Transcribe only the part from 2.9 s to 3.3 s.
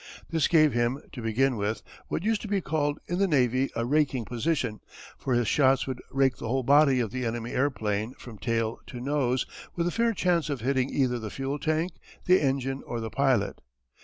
in the